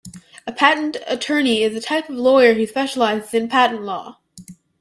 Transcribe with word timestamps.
A 0.47 0.51
patent 0.51 0.97
attorney 1.05 1.61
is 1.61 1.75
a 1.75 1.79
type 1.79 2.09
of 2.09 2.15
lawyer 2.15 2.55
who 2.55 2.65
specialises 2.65 3.35
in 3.35 3.47
patent 3.47 3.83
law 3.83 4.17